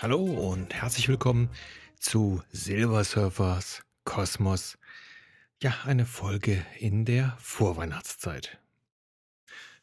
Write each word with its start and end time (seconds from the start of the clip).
Hallo 0.00 0.24
und 0.24 0.72
herzlich 0.72 1.08
willkommen 1.08 1.50
zu 1.98 2.42
Silver 2.50 3.04
Surfers 3.04 3.82
Kosmos. 4.04 4.78
Ja, 5.62 5.74
eine 5.84 6.06
Folge 6.06 6.64
in 6.78 7.04
der 7.04 7.36
Vorweihnachtszeit. 7.38 8.58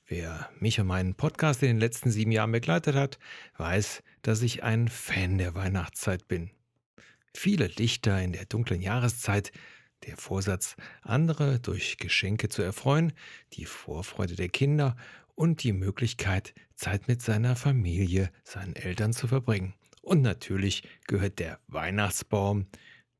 Wer 0.07 0.49
mich 0.59 0.79
und 0.79 0.87
meinen 0.87 1.13
Podcast 1.13 1.61
in 1.61 1.67
den 1.67 1.79
letzten 1.79 2.09
sieben 2.09 2.31
Jahren 2.31 2.51
begleitet 2.51 2.95
hat, 2.95 3.19
weiß, 3.57 4.01
dass 4.21 4.41
ich 4.41 4.63
ein 4.63 4.87
Fan 4.87 5.37
der 5.37 5.53
Weihnachtszeit 5.53 6.27
bin. 6.27 6.49
Viele 7.35 7.67
Lichter 7.67 8.19
in 8.21 8.33
der 8.33 8.45
dunklen 8.45 8.81
Jahreszeit, 8.81 9.51
der 10.05 10.17
Vorsatz, 10.17 10.75
andere 11.01 11.59
durch 11.59 11.97
Geschenke 11.97 12.49
zu 12.49 12.61
erfreuen, 12.61 13.13
die 13.53 13.65
Vorfreude 13.65 14.35
der 14.35 14.49
Kinder 14.49 14.95
und 15.37 15.61
die 15.61 15.71
Möglichkeit, 15.71 16.55
Zeit 16.73 17.07
mit 17.07 17.21
seiner 17.21 17.55
Familie, 17.55 18.31
seinen 18.43 18.75
Eltern 18.75 19.13
zu 19.13 19.27
verbringen. 19.27 19.75
Und 20.01 20.23
natürlich 20.23 20.83
gehört 21.05 21.37
der 21.37 21.59
Weihnachtsbaum, 21.67 22.65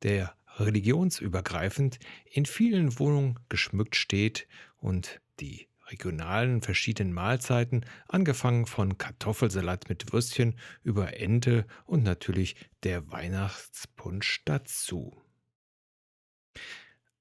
der 0.02 0.36
religionsübergreifend 0.56 2.00
in 2.26 2.48
vielen 2.48 2.98
Wohnungen 2.98 3.40
geschmückt 3.50 3.96
steht 3.96 4.48
und 4.78 5.22
die 5.40 5.68
regionalen 5.92 6.62
verschiedenen 6.64 7.14
Mahlzeiten, 7.14 7.86
angefangen 8.08 8.66
von 8.66 8.98
Kartoffelsalat 8.98 9.88
mit 9.88 10.12
Würstchen 10.12 10.58
über 10.84 11.18
Ente 11.18 11.66
und 11.86 12.04
natürlich 12.04 12.56
der 12.82 13.12
Weihnachtspunsch 13.12 14.42
dazu. 14.44 15.16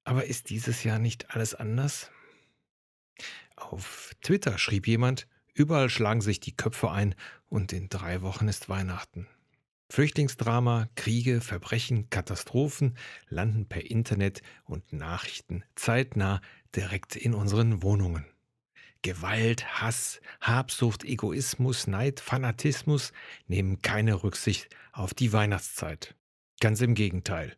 Aber 0.05 0.25
ist 0.25 0.48
dieses 0.48 0.84
Jahr 0.84 0.98
nicht 0.98 1.31
alles 1.33 1.55
anders? 1.55 2.10
Auf 3.56 4.14
Twitter 4.22 4.58
schrieb 4.58 4.86
jemand, 4.86 5.26
überall 5.54 5.90
schlagen 5.90 6.20
sich 6.20 6.40
die 6.40 6.56
Köpfe 6.56 6.90
ein 6.90 7.14
und 7.48 7.72
in 7.72 7.88
drei 7.88 8.22
Wochen 8.22 8.48
ist 8.48 8.68
Weihnachten. 8.68 9.26
Flüchtlingsdrama, 9.88 10.88
Kriege, 10.96 11.40
Verbrechen, 11.40 12.10
Katastrophen 12.10 12.96
landen 13.28 13.66
per 13.66 13.88
Internet 13.88 14.42
und 14.64 14.92
Nachrichten 14.92 15.64
zeitnah 15.76 16.40
direkt 16.74 17.16
in 17.16 17.34
unseren 17.34 17.82
Wohnungen. 17.82 18.26
Gewalt, 19.02 19.80
Hass, 19.80 20.20
Habsucht, 20.41 21.04
Egoismus, 21.04 21.86
Neid, 21.86 22.18
Fanatismus 22.18 23.12
nehmen 23.46 23.80
keine 23.80 24.24
Rücksicht 24.24 24.68
auf 24.92 25.14
die 25.14 25.32
Weihnachtszeit. 25.32 26.16
Ganz 26.60 26.80
im 26.80 26.94
Gegenteil. 26.94 27.56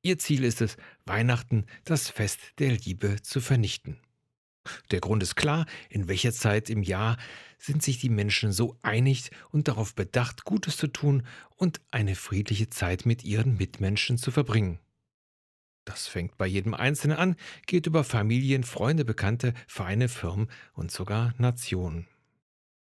Ihr 0.00 0.18
Ziel 0.18 0.44
ist 0.44 0.62
es, 0.62 0.76
Weihnachten, 1.04 1.66
das 1.84 2.08
Fest 2.08 2.40
der 2.58 2.72
Liebe, 2.72 3.20
zu 3.20 3.40
vernichten. 3.40 4.00
Der 4.90 5.00
Grund 5.00 5.22
ist 5.22 5.36
klar, 5.36 5.66
in 5.88 6.08
welcher 6.08 6.32
Zeit 6.32 6.70
im 6.70 6.82
Jahr 6.82 7.16
sind 7.58 7.82
sich 7.82 7.98
die 7.98 8.08
Menschen 8.08 8.52
so 8.52 8.76
einig 8.82 9.30
und 9.50 9.68
darauf 9.68 9.94
bedacht, 9.94 10.44
Gutes 10.44 10.76
zu 10.76 10.88
tun 10.88 11.22
und 11.56 11.80
eine 11.90 12.14
friedliche 12.14 12.68
Zeit 12.70 13.06
mit 13.06 13.24
ihren 13.24 13.56
Mitmenschen 13.56 14.18
zu 14.18 14.30
verbringen. 14.30 14.78
Das 15.84 16.08
fängt 16.08 16.36
bei 16.36 16.46
jedem 16.46 16.74
Einzelnen 16.74 17.16
an, 17.16 17.36
geht 17.66 17.86
über 17.86 18.02
Familien, 18.02 18.64
Freunde, 18.64 19.04
Bekannte, 19.04 19.54
Vereine, 19.68 20.08
Firmen 20.08 20.48
und 20.74 20.90
sogar 20.90 21.32
Nationen. 21.38 22.08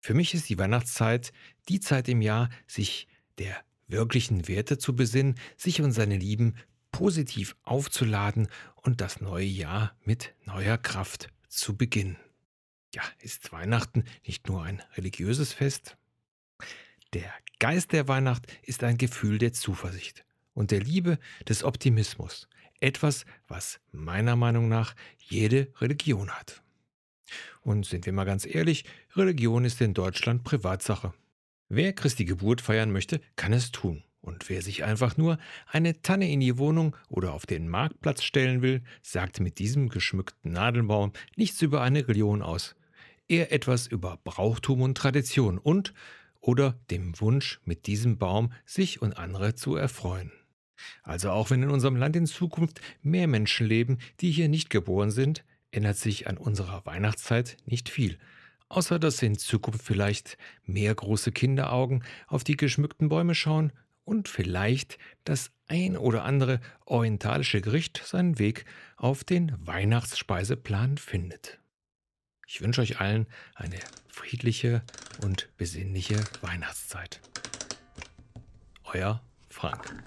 Für 0.01 0.15
mich 0.15 0.33
ist 0.33 0.49
die 0.49 0.57
Weihnachtszeit 0.57 1.31
die 1.69 1.79
Zeit 1.79 2.09
im 2.09 2.21
Jahr, 2.21 2.49
sich 2.67 3.07
der 3.37 3.55
wirklichen 3.87 4.47
Werte 4.47 4.77
zu 4.77 4.95
besinnen, 4.95 5.35
sich 5.55 5.81
und 5.81 5.91
seine 5.91 6.17
Lieben 6.17 6.55
positiv 6.91 7.55
aufzuladen 7.63 8.47
und 8.75 9.01
das 9.01 9.21
neue 9.21 9.45
Jahr 9.45 9.95
mit 10.03 10.33
neuer 10.45 10.77
Kraft 10.77 11.29
zu 11.55 11.75
Beginn. 11.75 12.17
Ja, 12.93 13.03
ist 13.19 13.51
Weihnachten 13.51 14.03
nicht 14.25 14.47
nur 14.47 14.63
ein 14.63 14.81
religiöses 14.95 15.53
Fest? 15.53 15.97
Der 17.13 17.33
Geist 17.59 17.91
der 17.91 18.07
Weihnacht 18.07 18.45
ist 18.63 18.83
ein 18.83 18.97
Gefühl 18.97 19.37
der 19.37 19.53
Zuversicht 19.53 20.25
und 20.53 20.71
der 20.71 20.81
Liebe 20.81 21.19
des 21.47 21.63
Optimismus. 21.63 22.47
Etwas, 22.79 23.25
was 23.47 23.79
meiner 23.91 24.35
Meinung 24.35 24.67
nach 24.67 24.95
jede 25.17 25.71
Religion 25.79 26.31
hat. 26.31 26.61
Und 27.61 27.85
sind 27.85 28.05
wir 28.05 28.13
mal 28.13 28.25
ganz 28.25 28.45
ehrlich, 28.45 28.85
Religion 29.15 29.65
ist 29.65 29.81
in 29.81 29.93
Deutschland 29.93 30.43
Privatsache. 30.43 31.13
Wer 31.67 31.93
Christi 31.93 32.25
Geburt 32.25 32.61
feiern 32.61 32.91
möchte, 32.91 33.21
kann 33.35 33.53
es 33.53 33.71
tun. 33.71 34.03
Und 34.25 34.49
wer 34.49 34.63
sich 34.63 34.83
einfach 34.83 35.17
nur 35.17 35.37
eine 35.67 36.01
Tanne 36.01 36.31
in 36.31 36.39
die 36.39 36.57
Wohnung 36.57 36.95
oder 37.09 37.33
auf 37.33 37.45
den 37.45 37.69
Marktplatz 37.69 38.23
stellen 38.23 38.63
will, 38.63 38.81
sagt 39.03 39.39
mit 39.39 39.59
diesem 39.59 39.87
geschmückten 39.87 40.51
Nadelbaum 40.51 41.13
nichts 41.35 41.61
über 41.61 41.83
eine 41.83 42.07
Religion 42.07 42.41
aus. 42.41 42.75
Eher 43.27 43.51
etwas 43.51 43.85
über 43.85 44.17
Brauchtum 44.23 44.81
und 44.81 44.97
Tradition 44.97 45.59
und 45.59 45.93
oder 46.41 46.79
dem 46.89 47.19
Wunsch, 47.21 47.59
mit 47.65 47.85
diesem 47.85 48.17
Baum 48.17 48.51
sich 48.65 48.99
und 48.99 49.13
andere 49.13 49.53
zu 49.53 49.75
erfreuen. 49.75 50.31
Also 51.03 51.29
auch 51.29 51.51
wenn 51.51 51.61
in 51.61 51.69
unserem 51.69 51.95
Land 51.95 52.15
in 52.15 52.25
Zukunft 52.25 52.81
mehr 53.03 53.27
Menschen 53.27 53.67
leben, 53.67 53.99
die 54.21 54.31
hier 54.31 54.49
nicht 54.49 54.71
geboren 54.71 55.11
sind, 55.11 55.43
ändert 55.69 55.97
sich 55.97 56.27
an 56.27 56.37
unserer 56.37 56.83
Weihnachtszeit 56.87 57.57
nicht 57.67 57.89
viel. 57.89 58.17
Außer 58.69 58.97
dass 58.97 59.21
in 59.21 59.37
Zukunft 59.37 59.83
vielleicht 59.83 60.39
mehr 60.63 60.95
große 60.95 61.31
Kinderaugen 61.31 62.03
auf 62.27 62.43
die 62.43 62.57
geschmückten 62.57 63.07
Bäume 63.07 63.35
schauen 63.35 63.71
und 64.05 64.29
vielleicht 64.29 64.97
das 65.23 65.51
ein 65.67 65.97
oder 65.97 66.23
andere 66.23 66.61
orientalische 66.85 67.59
Gericht 67.59 68.01
seinen 68.05 68.39
Weg 68.39 68.65
auf 68.95 69.23
den 69.23 69.53
Weihnachtsspeiseplan 69.59 70.97
findet. 70.97 71.59
Ich 72.47 72.61
wünsche 72.61 72.81
euch 72.81 72.99
allen 73.01 73.25
eine 73.55 73.79
friedliche 74.07 74.83
und 75.23 75.49
besinnliche 75.57 76.23
Weihnachtszeit. 76.41 77.19
Euer 78.85 79.21
Frank. 79.49 80.03